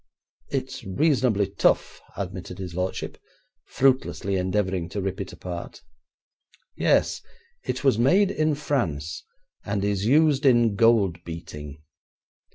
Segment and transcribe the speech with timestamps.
[0.49, 3.19] 'It's reasonably tough,' admitted his lordship,
[3.67, 5.83] fruitlessly endeavouring to rip it apart.
[6.75, 7.21] 'Yes.
[7.65, 9.23] It was made in France,
[9.63, 11.83] and is used in gold beating.